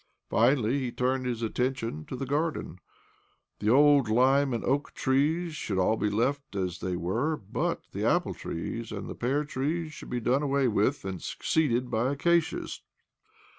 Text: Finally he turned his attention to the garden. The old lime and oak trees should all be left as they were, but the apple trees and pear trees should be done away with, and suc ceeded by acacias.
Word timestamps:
Finally 0.31 0.79
he 0.79 0.91
turned 0.91 1.27
his 1.27 1.43
attention 1.43 2.03
to 2.05 2.15
the 2.15 2.25
garden. 2.25 2.79
The 3.59 3.69
old 3.69 4.09
lime 4.09 4.51
and 4.51 4.65
oak 4.65 4.95
trees 4.95 5.55
should 5.55 5.77
all 5.77 5.95
be 5.95 6.09
left 6.09 6.55
as 6.55 6.79
they 6.79 6.95
were, 6.95 7.37
but 7.37 7.83
the 7.91 8.03
apple 8.03 8.33
trees 8.33 8.91
and 8.91 9.15
pear 9.19 9.43
trees 9.45 9.93
should 9.93 10.09
be 10.09 10.19
done 10.19 10.41
away 10.41 10.67
with, 10.67 11.05
and 11.05 11.21
suc 11.21 11.43
ceeded 11.43 11.91
by 11.91 12.11
acacias. 12.13 12.81